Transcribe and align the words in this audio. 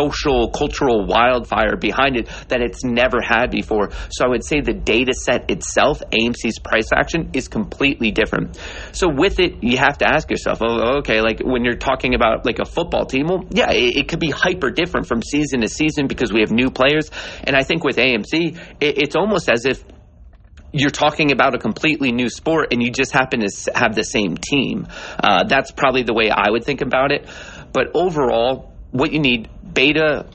social, 0.00 0.50
cultural 0.50 1.06
wildfire 1.06 1.76
behind 1.76 2.16
it 2.16 2.28
that 2.48 2.60
it's 2.60 2.84
never 2.84 3.20
had 3.22 3.50
before. 3.50 3.90
So 4.10 4.24
I 4.24 4.28
would 4.28 4.44
say 4.44 4.60
the 4.60 4.72
data 4.72 5.12
set 5.14 5.50
itself, 5.50 6.02
AMC's 6.10 6.58
price 6.58 6.90
action, 6.94 7.30
is 7.32 7.48
completely 7.48 8.10
different. 8.10 8.58
So 8.92 9.08
with 9.08 9.38
it, 9.40 9.62
you 9.62 9.76
have 9.78 9.98
to 9.98 10.06
ask 10.08 10.30
yourself, 10.30 10.58
oh, 10.62 10.98
okay, 10.98 11.20
like 11.20 11.40
when 11.40 11.64
you're 11.64 11.76
talking 11.76 12.14
about 12.14 12.46
like 12.46 12.58
a 12.58 12.64
football 12.64 13.04
team, 13.04 13.26
well, 13.28 13.44
yeah, 13.50 13.70
it, 13.72 13.96
it 13.96 14.08
could 14.08 14.20
be 14.20 14.30
hyper 14.30 14.70
different 14.70 15.06
from 15.06 15.22
season 15.22 15.60
to 15.60 15.68
season 15.68 16.06
because 16.06 16.32
we 16.32 16.40
have 16.40 16.50
new 16.50 16.70
players. 16.70 17.10
And 17.44 17.56
I 17.56 17.62
think 17.62 17.84
with 17.84 17.96
AMC, 17.96 18.58
it, 18.80 18.98
it's 18.98 19.16
almost 19.16 19.50
as 19.50 19.66
if 19.66 19.84
you're 20.72 20.90
talking 20.90 21.32
about 21.32 21.54
a 21.54 21.58
completely 21.58 22.12
new 22.12 22.28
sport 22.28 22.72
and 22.72 22.82
you 22.82 22.90
just 22.90 23.12
happen 23.12 23.40
to 23.40 23.72
have 23.74 23.94
the 23.94 24.04
same 24.04 24.36
team. 24.36 24.86
Uh, 25.22 25.44
that's 25.44 25.72
probably 25.72 26.04
the 26.04 26.14
way 26.14 26.30
I 26.30 26.50
would 26.50 26.64
think 26.64 26.80
about 26.80 27.10
it. 27.12 27.28
But 27.72 27.88
overall, 27.94 28.69
what 28.90 29.12
you 29.12 29.18
need, 29.18 29.48
beta, 29.72 30.26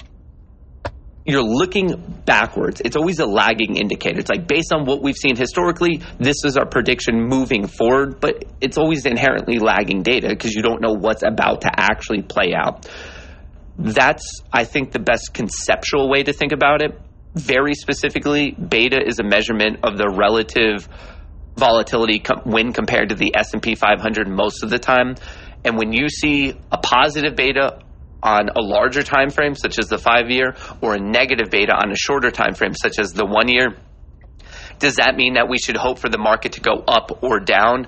you're 1.25 1.41
looking 1.41 2.21
backwards. 2.25 2.81
It's 2.85 2.95
always 2.95 3.19
a 3.19 3.25
lagging 3.25 3.77
indicator. 3.77 4.19
It's 4.19 4.29
like 4.29 4.47
based 4.47 4.71
on 4.71 4.85
what 4.85 5.01
we've 5.01 5.17
seen 5.17 5.35
historically, 5.35 6.01
this 6.19 6.37
is 6.45 6.55
our 6.55 6.67
prediction 6.67 7.27
moving 7.27 7.67
forward, 7.67 8.19
but 8.19 8.45
it's 8.61 8.77
always 8.77 9.05
inherently 9.05 9.59
lagging 9.59 10.03
data 10.03 10.29
because 10.29 10.53
you 10.53 10.61
don't 10.61 10.81
know 10.81 10.93
what's 10.93 11.23
about 11.23 11.61
to 11.61 11.71
actually 11.75 12.21
play 12.21 12.53
out. 12.55 12.87
That's, 13.77 14.41
I 14.53 14.63
think, 14.63 14.91
the 14.91 14.99
best 14.99 15.33
conceptual 15.33 16.09
way 16.09 16.23
to 16.23 16.31
think 16.31 16.51
about 16.51 16.81
it 16.81 16.99
very 17.35 17.73
specifically, 17.73 18.51
beta 18.51 18.97
is 19.05 19.19
a 19.19 19.23
measurement 19.23 19.79
of 19.83 19.97
the 19.97 20.07
relative 20.07 20.87
volatility 21.57 22.19
com- 22.19 22.41
when 22.45 22.71
compared 22.71 23.09
to 23.09 23.15
the 23.15 23.35
S&P 23.35 23.75
500 23.75 24.27
most 24.27 24.63
of 24.63 24.69
the 24.69 24.79
time. 24.79 25.15
And 25.65 25.77
when 25.77 25.91
you 25.91 26.07
see 26.07 26.53
a 26.71 26.77
positive 26.77 27.35
beta 27.35 27.79
on 28.23 28.49
a 28.49 28.61
larger 28.61 29.03
time 29.03 29.29
frame 29.29 29.55
such 29.55 29.77
as 29.77 29.87
the 29.87 29.97
5 29.97 30.29
year 30.29 30.55
or 30.81 30.95
a 30.95 30.99
negative 30.99 31.49
beta 31.49 31.73
on 31.73 31.91
a 31.91 31.95
shorter 31.95 32.31
time 32.31 32.53
frame 32.53 32.73
such 32.73 32.99
as 32.99 33.11
the 33.11 33.25
1 33.25 33.49
year, 33.49 33.77
does 34.79 34.95
that 34.95 35.15
mean 35.15 35.35
that 35.35 35.47
we 35.49 35.57
should 35.57 35.77
hope 35.77 35.99
for 35.99 36.09
the 36.09 36.17
market 36.17 36.53
to 36.53 36.61
go 36.61 36.83
up 36.87 37.23
or 37.23 37.39
down? 37.39 37.87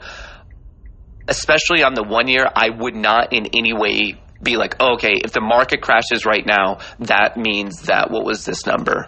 Especially 1.27 1.83
on 1.83 1.93
the 1.93 2.03
1 2.03 2.27
year, 2.27 2.45
I 2.55 2.69
would 2.69 2.95
not 2.95 3.33
in 3.33 3.47
any 3.47 3.73
way 3.73 4.21
be 4.41 4.55
like, 4.55 4.75
oh, 4.79 4.93
okay, 4.93 5.13
if 5.23 5.31
the 5.31 5.41
market 5.41 5.81
crashes 5.81 6.25
right 6.25 6.45
now, 6.45 6.77
that 6.99 7.37
means 7.37 7.83
that 7.83 8.11
what 8.11 8.23
was 8.23 8.45
this 8.45 8.65
number? 8.65 9.07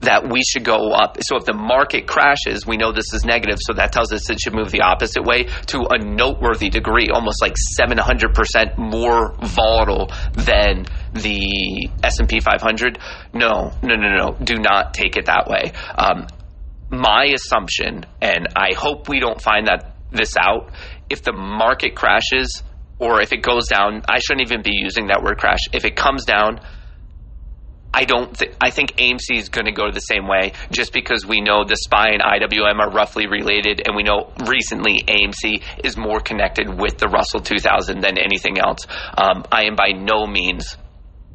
That 0.00 0.30
we 0.30 0.42
should 0.42 0.64
go 0.64 0.92
up. 0.92 1.18
So 1.20 1.36
if 1.36 1.44
the 1.44 1.54
market 1.54 2.06
crashes, 2.06 2.66
we 2.66 2.76
know 2.76 2.92
this 2.92 3.12
is 3.12 3.24
negative, 3.24 3.58
so 3.60 3.74
that 3.74 3.92
tells 3.92 4.12
us 4.12 4.30
it 4.30 4.40
should 4.40 4.54
move 4.54 4.70
the 4.70 4.82
opposite 4.82 5.24
way 5.24 5.44
to 5.66 5.86
a 5.90 5.98
noteworthy 5.98 6.68
degree, 6.68 7.08
almost 7.12 7.42
like 7.42 7.54
700% 7.80 8.78
more 8.78 9.34
volatile 9.42 10.12
than 10.34 10.86
the 11.14 11.90
S&P 12.04 12.40
500. 12.40 12.98
No, 13.34 13.72
no, 13.82 13.94
no, 13.96 14.16
no, 14.16 14.36
do 14.42 14.54
not 14.54 14.94
take 14.94 15.16
it 15.16 15.26
that 15.26 15.48
way. 15.48 15.72
Um, 15.96 16.26
my 16.90 17.26
assumption, 17.34 18.06
and 18.22 18.48
I 18.56 18.74
hope 18.74 19.08
we 19.08 19.20
don't 19.20 19.40
find 19.40 19.66
that 19.66 19.94
this 20.10 20.34
out, 20.38 20.70
if 21.10 21.22
the 21.22 21.32
market 21.32 21.94
crashes 21.94 22.62
or 22.98 23.20
if 23.20 23.32
it 23.32 23.42
goes 23.42 23.68
down, 23.68 24.02
I 24.08 24.20
shouldn't 24.20 24.46
even 24.46 24.62
be 24.62 24.72
using 24.72 25.08
that 25.08 25.22
word 25.22 25.38
crash. 25.38 25.60
If 25.72 25.84
it 25.84 25.96
comes 25.96 26.24
down, 26.24 26.60
I 27.92 28.04
don't. 28.04 28.36
Th- 28.36 28.54
I 28.60 28.70
think 28.70 28.92
AMC 28.96 29.36
is 29.36 29.48
going 29.48 29.64
to 29.64 29.72
go 29.72 29.90
the 29.90 30.00
same 30.00 30.28
way, 30.28 30.52
just 30.70 30.92
because 30.92 31.24
we 31.26 31.40
know 31.40 31.64
the 31.64 31.76
SPY 31.76 32.10
and 32.10 32.22
IWM 32.22 32.80
are 32.80 32.90
roughly 32.90 33.26
related, 33.26 33.82
and 33.86 33.96
we 33.96 34.02
know 34.02 34.30
recently 34.46 35.00
AMC 35.06 35.62
is 35.84 35.96
more 35.96 36.20
connected 36.20 36.68
with 36.68 36.98
the 36.98 37.08
Russell 37.08 37.40
2000 37.40 38.00
than 38.00 38.18
anything 38.18 38.58
else. 38.58 38.80
Um, 39.16 39.44
I 39.50 39.64
am 39.64 39.74
by 39.74 39.92
no 39.96 40.26
means 40.26 40.76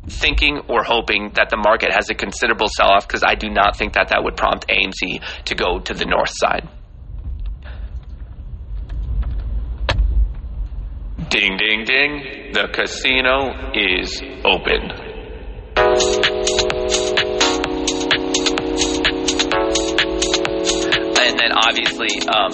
thinking 0.07 0.59
or 0.67 0.83
hoping 0.83 1.31
that 1.35 1.49
the 1.49 1.57
market 1.57 1.91
has 1.93 2.09
a 2.09 2.13
considerable 2.13 2.67
sell-off 2.67 3.07
because 3.07 3.23
I 3.23 3.35
do 3.35 3.49
not 3.49 3.77
think 3.77 3.93
that 3.93 4.09
that 4.09 4.23
would 4.23 4.35
prompt 4.35 4.67
AMC 4.67 5.23
to 5.45 5.55
go 5.55 5.79
to 5.79 5.93
the 5.93 6.05
north 6.05 6.31
side. 6.31 6.67
Ding, 11.29 11.57
ding, 11.57 11.85
ding. 11.85 12.51
The 12.53 12.67
casino 12.71 13.71
is 13.73 14.21
open. 14.43 15.12
Then 21.43 21.51
obviously, 21.51 22.07
um, 22.31 22.51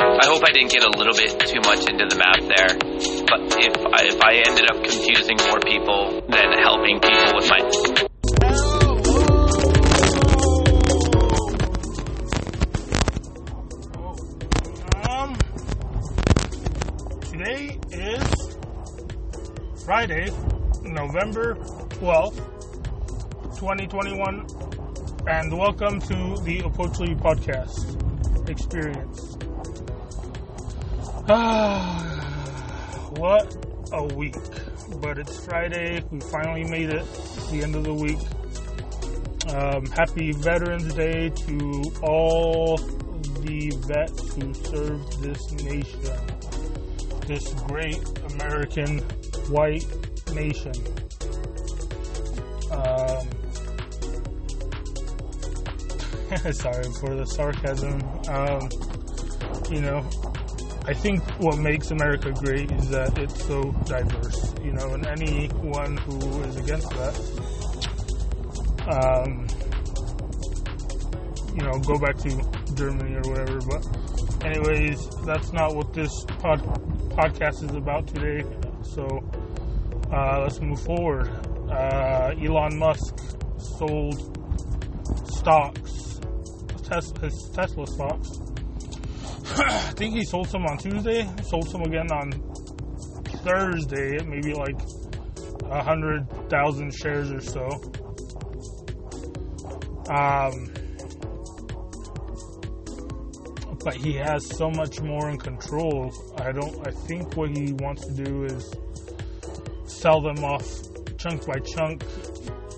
I 0.00 0.24
hope 0.24 0.42
I 0.42 0.52
didn't 0.52 0.72
get 0.72 0.82
a 0.82 0.88
little 0.96 1.12
bit 1.12 1.38
too 1.38 1.60
much 1.60 1.84
into 1.90 2.06
the 2.08 2.16
math 2.16 2.48
there. 2.48 2.72
But 3.28 3.40
if 3.60 3.76
I, 3.92 4.04
if 4.08 4.20
I 4.22 4.36
ended 4.48 4.70
up 4.70 4.82
confusing 4.82 5.36
more 5.46 5.60
people 5.60 6.22
than 6.26 6.52
helping 6.56 6.98
people 6.98 7.34
with 7.34 7.50
my 7.50 7.60
Um, 15.10 15.36
today 17.20 17.78
is 17.92 18.56
Friday, 19.84 20.30
November 20.82 21.54
12th, 22.00 22.36
2021, 23.58 24.46
and 25.28 25.58
welcome 25.58 26.00
to 26.00 26.36
the 26.44 26.62
Okochli 26.62 27.20
Podcast 27.20 28.05
Experience. 28.48 29.36
Ah, 31.28 33.10
what 33.16 33.56
a 33.92 34.04
week. 34.14 34.36
But 35.00 35.18
it's 35.18 35.44
Friday. 35.44 36.02
We 36.10 36.20
finally 36.20 36.64
made 36.64 36.90
it. 36.90 37.04
the 37.50 37.62
end 37.62 37.74
of 37.74 37.84
the 37.84 37.94
week. 37.94 38.18
Um, 39.52 39.86
happy 39.86 40.32
Veterans 40.32 40.94
Day 40.94 41.30
to 41.30 41.92
all 42.02 42.76
the 42.76 43.72
vets 43.86 44.34
who 44.34 44.54
served 44.54 45.20
this 45.20 45.52
nation, 45.52 46.00
this 47.26 47.52
great 47.66 48.00
American 48.32 48.98
white 49.48 49.86
nation. 50.32 50.74
Um, 52.70 53.28
sorry 56.52 56.84
for 57.00 57.14
the 57.14 57.24
sarcasm. 57.24 58.02
Um, 58.28 58.68
you 59.70 59.80
know, 59.80 60.08
I 60.86 60.92
think 60.94 61.22
what 61.40 61.58
makes 61.58 61.90
America 61.90 62.30
great 62.32 62.70
is 62.72 62.88
that 62.90 63.18
it's 63.18 63.44
so 63.44 63.72
diverse. 63.84 64.54
You 64.62 64.72
know, 64.72 64.94
and 64.94 65.06
anyone 65.06 65.96
who 65.98 66.42
is 66.42 66.56
against 66.56 66.90
that, 66.90 67.14
um, 68.88 69.46
you 71.56 71.62
know, 71.62 71.78
go 71.80 71.98
back 71.98 72.16
to 72.18 72.28
Germany 72.74 73.14
or 73.16 73.22
whatever. 73.30 73.58
But, 73.60 74.44
anyways, 74.44 75.08
that's 75.24 75.52
not 75.52 75.74
what 75.74 75.92
this 75.92 76.10
pod- 76.38 76.62
podcast 77.10 77.64
is 77.64 77.74
about 77.74 78.06
today. 78.08 78.44
So, 78.82 79.06
uh, 80.12 80.42
let's 80.42 80.60
move 80.60 80.80
forward. 80.82 81.28
Uh, 81.70 82.34
Elon 82.40 82.78
Musk 82.78 83.18
sold 83.58 84.36
stocks, 85.24 86.20
Tesla, 86.86 87.20
his 87.20 87.50
Tesla 87.52 87.86
stocks. 87.86 88.38
I 89.58 89.92
think 89.96 90.14
he 90.14 90.24
sold 90.24 90.48
some 90.48 90.64
on 90.66 90.78
Tuesday, 90.78 91.28
sold 91.42 91.68
some 91.68 91.82
again 91.82 92.10
on 92.12 92.30
Thursday, 93.44 94.18
maybe 94.24 94.54
like 94.54 94.78
a 95.64 95.82
hundred 95.82 96.26
thousand 96.48 96.94
shares 96.94 97.32
or 97.32 97.40
so. 97.40 97.66
Um, 100.08 100.72
but 103.82 103.94
he 103.94 104.12
has 104.14 104.46
so 104.56 104.70
much 104.70 105.00
more 105.00 105.30
in 105.30 105.38
control. 105.38 106.12
I 106.38 106.52
don't. 106.52 106.86
I 106.86 106.92
think 106.92 107.36
what 107.36 107.50
he 107.50 107.72
wants 107.72 108.06
to 108.06 108.24
do 108.24 108.44
is 108.44 108.72
sell 109.86 110.20
them 110.20 110.44
off 110.44 110.66
chunk 111.18 111.46
by 111.46 111.58
chunk, 111.58 112.04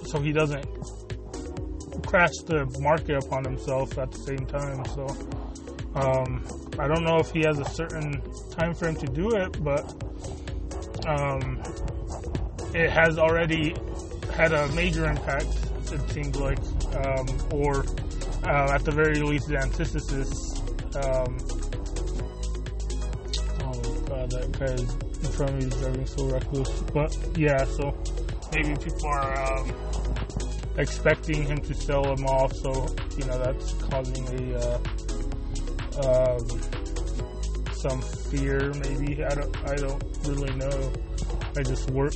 so 0.06 0.20
he 0.20 0.32
doesn't 0.32 0.77
crash 2.08 2.38
the 2.46 2.64
market 2.80 3.22
upon 3.22 3.44
himself 3.44 3.98
at 3.98 4.10
the 4.10 4.18
same 4.18 4.46
time. 4.46 4.82
So 4.96 5.06
um, 5.94 6.42
I 6.78 6.88
don't 6.88 7.04
know 7.04 7.18
if 7.18 7.30
he 7.30 7.42
has 7.42 7.58
a 7.58 7.66
certain 7.66 8.22
time 8.50 8.72
frame 8.72 8.96
to 8.96 9.06
do 9.06 9.36
it, 9.36 9.62
but 9.62 9.84
um, 11.06 11.62
it 12.74 12.88
has 12.88 13.18
already 13.18 13.76
had 14.34 14.54
a 14.54 14.68
major 14.68 15.04
impact. 15.04 15.48
It 15.92 16.10
seems 16.10 16.36
like, 16.36 16.58
um, 16.96 17.26
or 17.52 17.84
uh, 18.44 18.72
at 18.72 18.84
the 18.86 18.92
very 18.92 19.20
least, 19.20 19.48
the 19.48 19.58
antithesis. 19.58 20.60
Um, 20.96 21.36
oh 23.64 24.00
god, 24.08 24.30
that 24.30 24.52
guy 24.58 24.72
in 24.72 25.32
front 25.32 25.50
of 25.52 25.58
me 25.58 25.66
is 25.66 25.74
driving 25.76 26.06
so 26.06 26.24
reckless. 26.30 26.80
But 26.94 27.14
yeah, 27.36 27.64
so 27.64 27.94
maybe 28.54 28.74
people 28.82 29.08
are 29.08 29.58
um, 29.58 29.72
expecting 30.78 31.42
him 31.42 31.58
to 31.58 31.74
sell 31.74 32.02
them 32.02 32.24
off, 32.26 32.52
so 32.54 32.72
you 33.18 33.24
know 33.26 33.38
that's 33.38 33.72
causing 33.74 34.24
a 34.28 34.58
uh, 34.58 34.78
um, 36.04 36.60
some 37.72 38.00
fear. 38.30 38.72
Maybe 38.74 39.24
I 39.24 39.34
don't 39.34 39.56
I 39.68 39.74
don't 39.74 40.02
really 40.24 40.54
know. 40.54 40.92
I 41.56 41.62
just 41.62 41.90
work, 41.90 42.14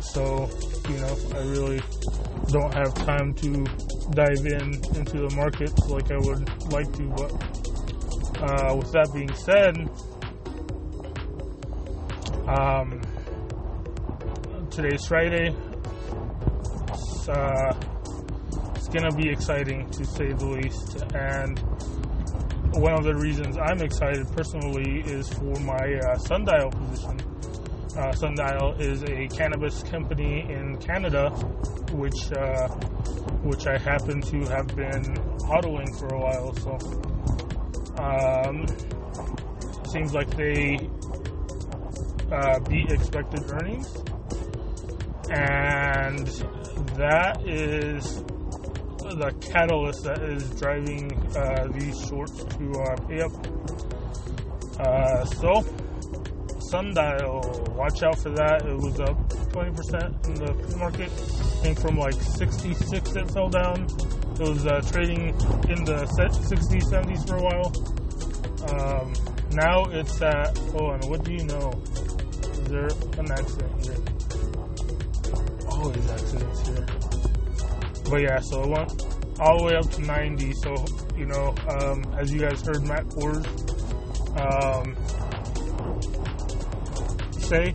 so 0.00 0.48
You 0.90 0.98
know, 0.98 1.16
I 1.34 1.38
really 1.42 1.80
don't 2.48 2.74
have 2.74 2.92
time 2.94 3.32
to 3.34 3.64
dive 4.10 4.44
in 4.44 4.74
into 4.96 5.18
the 5.28 5.32
markets 5.36 5.78
like 5.88 6.10
I 6.10 6.16
would 6.18 6.72
like 6.72 6.92
to. 6.94 7.02
But 7.10 7.32
uh, 8.42 8.74
with 8.74 8.90
that 8.90 9.10
being 9.14 9.32
said, 9.34 9.88
um, 12.48 13.00
today's 14.70 15.06
Friday. 15.06 15.54
Uh, 17.30 17.72
it's 18.74 18.88
gonna 18.88 19.14
be 19.14 19.28
exciting 19.28 19.88
to 19.90 20.04
say 20.04 20.32
the 20.32 20.46
least, 20.46 21.02
and 21.14 21.58
one 22.74 22.92
of 22.94 23.04
the 23.04 23.14
reasons 23.14 23.56
I'm 23.56 23.80
excited 23.82 24.26
personally 24.32 25.00
is 25.06 25.28
for 25.34 25.54
my 25.60 25.94
uh, 25.94 26.18
sundial 26.18 26.70
position. 26.70 27.20
Uh, 27.96 28.12
Sundial 28.12 28.74
is 28.78 29.02
a 29.02 29.26
cannabis 29.28 29.82
company 29.82 30.42
in 30.48 30.76
Canada, 30.78 31.30
which 31.92 32.32
uh, 32.32 32.68
which 33.42 33.66
I 33.66 33.76
happen 33.78 34.20
to 34.22 34.38
have 34.46 34.68
been 34.68 35.02
autoing 35.50 35.98
for 35.98 36.06
a 36.14 36.18
while. 36.18 36.54
So 36.54 36.78
um, 38.00 38.66
seems 39.88 40.14
like 40.14 40.30
they 40.36 40.88
uh, 42.30 42.60
beat 42.60 42.92
expected 42.92 43.42
earnings, 43.50 43.92
and 45.30 46.28
that 46.96 47.46
is 47.46 48.22
the 49.00 49.34
catalyst 49.40 50.04
that 50.04 50.22
is 50.22 50.48
driving 50.60 51.12
uh, 51.36 51.66
these 51.72 51.98
shorts 52.06 52.44
to 52.44 52.72
uh, 52.72 52.96
pay 53.06 53.20
up. 53.20 53.32
Uh, 54.78 55.24
so 55.24 55.64
sundial. 56.70 57.40
Watch 57.76 58.02
out 58.02 58.18
for 58.18 58.30
that. 58.30 58.64
It 58.64 58.76
was 58.76 59.00
up 59.00 59.16
20% 59.52 60.26
in 60.28 60.34
the 60.34 60.54
pre-market. 60.54 61.10
Came 61.62 61.74
from 61.74 61.98
like 61.98 62.14
66 62.14 63.10
that 63.10 63.30
fell 63.32 63.48
down. 63.48 63.84
It 64.34 64.48
was 64.48 64.66
uh, 64.66 64.80
trading 64.90 65.28
in 65.68 65.84
the 65.84 66.06
60s, 66.16 66.82
70s 66.84 67.26
for 67.28 67.36
a 67.36 67.42
while. 67.42 67.72
Um, 68.70 69.12
now 69.52 69.84
it's 69.86 70.22
at, 70.22 70.58
oh, 70.74 70.90
and 70.90 71.04
what 71.10 71.24
do 71.24 71.32
you 71.32 71.44
know? 71.44 71.72
Is 72.52 72.64
there 72.68 72.88
an 73.18 73.32
accident 73.32 73.84
here? 73.84 74.19
Always 75.80 76.10
accidents 76.10 76.68
here. 76.68 76.86
But 78.10 78.20
yeah, 78.20 78.40
so 78.40 78.66
went 78.66 79.02
all 79.40 79.58
the 79.58 79.64
way 79.64 79.76
up 79.76 79.90
to 79.90 80.02
90. 80.02 80.52
So, 80.54 80.74
you 81.16 81.26
know, 81.26 81.54
um, 81.68 82.04
as 82.18 82.30
you 82.32 82.40
guys 82.40 82.60
heard 82.60 82.82
Matt 82.82 83.06
Kohrs, 83.06 83.46
um, 84.38 84.94
say 87.40 87.74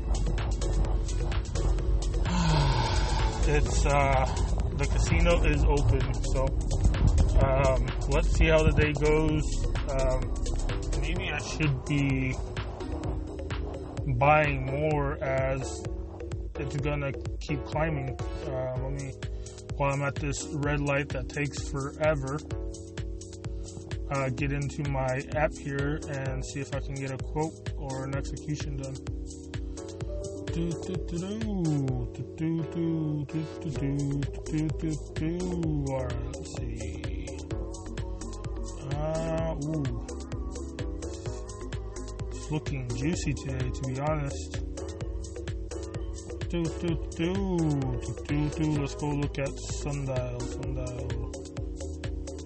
it's 3.51 3.85
uh, 3.85 4.25
the 4.77 4.85
casino 4.85 5.43
is 5.43 5.63
open, 5.65 6.13
so 6.25 6.45
um, 7.43 7.87
let's 8.09 8.29
see 8.31 8.45
how 8.45 8.61
the 8.61 8.71
day 8.71 8.93
goes. 8.93 9.43
Um, 9.89 10.33
maybe 11.01 11.31
I 11.31 11.39
should 11.39 11.85
be 11.85 12.35
buying 14.17 14.65
more 14.65 15.21
as 15.23 15.83
it's 16.59 16.77
gonna 16.77 17.11
keep 17.39 17.63
climbing. 17.65 18.17
Uh, 18.47 18.77
let 18.81 18.91
me, 18.91 19.13
while 19.77 19.93
I'm 19.93 20.01
at 20.03 20.15
this 20.15 20.47
red 20.53 20.79
light 20.79 21.09
that 21.09 21.29
takes 21.29 21.67
forever, 21.69 22.39
uh, 24.11 24.29
get 24.29 24.51
into 24.51 24.89
my 24.89 25.21
app 25.35 25.53
here 25.53 25.99
and 26.09 26.45
see 26.45 26.59
if 26.59 26.73
I 26.75 26.79
can 26.79 26.95
get 26.95 27.11
a 27.11 27.17
quote 27.17 27.71
or 27.77 28.05
an 28.05 28.15
execution 28.15 28.77
done. 28.77 28.95
Alright, 35.89 36.13
let's 36.27 36.55
see. 36.57 37.03
Uh, 38.91 39.55
ooh. 39.65 40.07
It's 42.31 42.51
looking 42.51 42.87
juicy 42.95 43.33
today, 43.33 43.69
to 43.69 43.81
be 43.89 43.99
honest. 43.99 44.74
Do 46.47 46.63
do 46.63 46.95
do 47.17 47.33
do 48.27 48.49
do. 48.49 48.65
Let's 48.79 48.95
go 48.95 49.09
look 49.09 49.39
at 49.39 49.49
sundial, 49.49 50.39
sundial. 50.39 51.33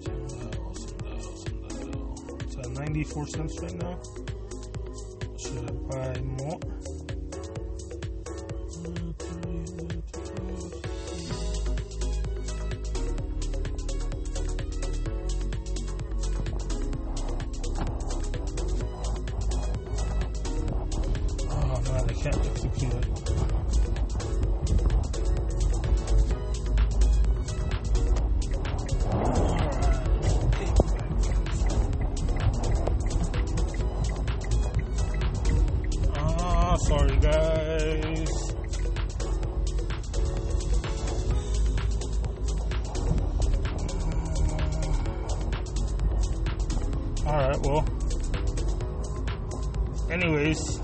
Sundial, 0.02 0.74
sundial, 0.74 1.36
sundial. 1.36 2.38
It's 2.40 2.56
at 2.56 2.70
94 2.70 3.26
cents 3.26 3.60
right 3.60 3.74
now. 3.74 3.98
Should 5.36 5.68
I 5.68 5.72
buy 5.72 6.20
more? 6.22 6.60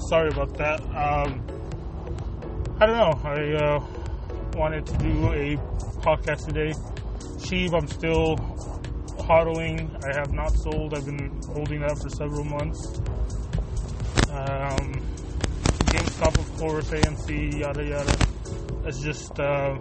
Sorry 0.09 0.29
about 0.29 0.57
that. 0.57 0.81
Um, 0.83 1.43
I 2.81 2.87
don't 2.87 2.97
know. 2.97 3.21
I 3.25 3.55
uh, 3.55 3.87
wanted 4.55 4.87
to 4.87 4.99
do 4.99 5.27
a 5.33 5.57
podcast 6.01 6.47
today. 6.47 6.73
Sheev, 7.39 7.75
I'm 7.75 7.89
still 7.89 8.37
hodling. 9.27 9.91
I 10.05 10.17
have 10.19 10.33
not 10.33 10.53
sold. 10.53 10.95
I've 10.95 11.05
been 11.07 11.41
holding 11.53 11.81
that 11.81 11.99
for 11.99 12.09
several 12.11 12.45
months. 12.45 12.99
Um, 14.31 14.93
GameStop, 15.91 16.39
of 16.39 16.59
course, 16.59 16.91
AMC, 16.91 17.61
yada 17.61 17.85
yada. 17.85 18.17
It's 18.85 19.01
just, 19.01 19.39
uh, 19.41 19.77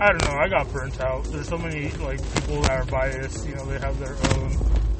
I 0.00 0.06
don't 0.06 0.24
know. 0.24 0.38
I 0.38 0.48
got 0.48 0.72
burnt 0.72 1.00
out. 1.00 1.24
There's 1.24 1.48
so 1.48 1.58
many 1.58 1.90
like 1.98 2.18
people 2.34 2.62
that 2.62 2.70
are 2.70 2.84
biased. 2.84 3.48
You 3.48 3.56
know, 3.56 3.66
they 3.66 3.78
have 3.78 3.98
their 3.98 4.14
own. 4.38 4.52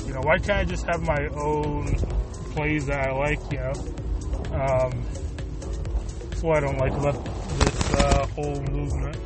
You 0.05 0.15
know, 0.15 0.21
why 0.23 0.39
can't 0.39 0.59
I 0.59 0.65
just 0.65 0.85
have 0.87 1.03
my 1.03 1.29
own 1.37 1.95
plays 2.51 2.87
that 2.87 3.09
I 3.09 3.13
like? 3.13 3.41
You 3.53 3.59
know, 3.59 3.73
um, 4.53 5.05
that's 6.29 6.43
why 6.43 6.57
I 6.57 6.61
don't 6.61 6.79
like 6.79 6.93
this 7.59 7.95
uh, 7.95 8.27
whole 8.27 8.61
movement. 8.63 9.17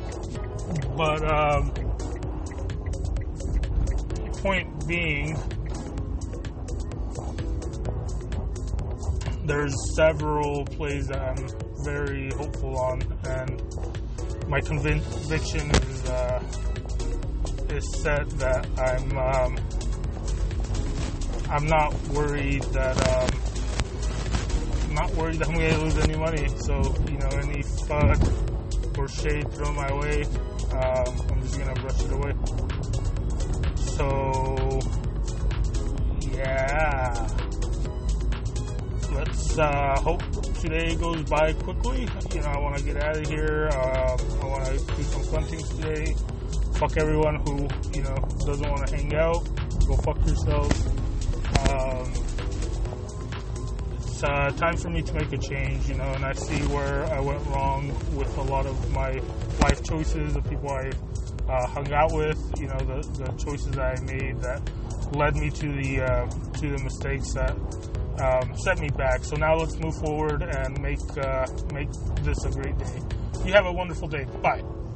But 0.97 1.23
um, 1.31 1.71
point 4.41 4.87
being, 4.87 5.37
there's 9.45 9.75
several 9.95 10.65
plays 10.65 11.07
that 11.07 11.21
I'm 11.21 11.47
very 11.83 12.31
hopeful 12.31 12.77
on, 12.77 13.01
and 13.25 13.61
my 14.47 14.61
conviction 14.61 15.71
is 15.71 16.09
uh, 16.09 16.43
is 17.69 18.01
set 18.01 18.29
that 18.39 18.67
I'm 18.79 19.17
um, 19.17 19.57
I'm 21.55 21.67
not 21.67 21.95
worried 22.09 22.63
that. 22.63 22.97
Um, 23.15 23.29
not 24.93 25.09
worried 25.11 25.39
that 25.39 25.47
I'm 25.47 25.55
going 25.55 25.71
to 25.71 25.79
lose 25.83 25.97
any 25.99 26.17
money. 26.17 26.49
So, 26.49 26.73
you 27.09 27.17
know, 27.17 27.29
any 27.29 27.63
FUD 27.63 28.97
or 28.97 29.07
shade 29.07 29.49
thrown 29.53 29.73
my 29.73 29.93
way, 29.93 30.23
um, 30.73 31.31
I'm 31.31 31.41
just 31.43 31.57
going 31.57 31.73
to 31.73 31.81
brush 31.81 32.03
it 32.03 32.11
away. 32.11 32.33
So, 33.77 34.81
yeah. 36.35 37.27
Let's 39.13 39.57
uh, 39.57 39.95
hope 40.01 40.23
today 40.55 40.95
goes 40.95 41.23
by 41.23 41.53
quickly. 41.53 42.09
You 42.33 42.41
know, 42.41 42.47
I 42.47 42.59
want 42.59 42.77
to 42.79 42.83
get 42.83 43.01
out 43.01 43.15
of 43.15 43.27
here. 43.27 43.69
Uh, 43.71 44.17
I 44.41 44.45
want 44.45 44.65
to 44.65 44.73
do 44.73 45.03
some 45.03 45.23
fun 45.23 45.43
things 45.45 45.69
today. 45.69 46.15
Fuck 46.73 46.97
everyone 46.97 47.35
who, 47.45 47.69
you 47.93 48.03
know, 48.03 48.17
doesn't 48.45 48.69
want 48.69 48.87
to 48.87 48.93
hang 48.93 49.15
out. 49.15 49.47
Go 49.87 49.95
fuck 49.95 50.17
yourself. 50.27 50.94
Um, 51.69 52.13
it's 53.97 54.23
uh, 54.23 54.49
time 54.57 54.77
for 54.77 54.89
me 54.89 55.01
to 55.01 55.13
make 55.13 55.31
a 55.33 55.37
change, 55.37 55.87
you 55.87 55.95
know, 55.95 56.09
and 56.13 56.23
I 56.25 56.33
see 56.33 56.61
where 56.67 57.05
I 57.05 57.19
went 57.19 57.45
wrong 57.47 57.89
with 58.15 58.35
a 58.37 58.43
lot 58.43 58.65
of 58.65 58.91
my 58.91 59.11
life 59.59 59.83
choices, 59.83 60.33
the 60.33 60.41
people 60.41 60.69
I 60.69 60.91
uh, 61.51 61.67
hung 61.67 61.91
out 61.93 62.13
with, 62.13 62.39
you 62.59 62.67
know, 62.67 62.77
the, 62.77 63.01
the 63.23 63.31
choices 63.43 63.77
I 63.77 63.95
made 64.03 64.39
that 64.41 64.61
led 65.15 65.35
me 65.35 65.49
to 65.49 65.67
the 65.67 66.01
uh, 66.01 66.27
to 66.59 66.69
the 66.69 66.83
mistakes 66.83 67.33
that 67.33 67.55
um, 68.19 68.57
set 68.57 68.79
me 68.79 68.89
back. 68.89 69.23
So 69.23 69.35
now 69.35 69.55
let's 69.55 69.77
move 69.77 69.95
forward 69.97 70.41
and 70.41 70.81
make 70.81 70.99
uh, 71.17 71.45
make 71.73 71.89
this 72.23 72.43
a 72.45 72.51
great 72.51 72.77
day. 72.77 73.01
You 73.45 73.53
have 73.53 73.65
a 73.65 73.71
wonderful 73.71 74.07
day. 74.07 74.25
Bye. 74.41 74.63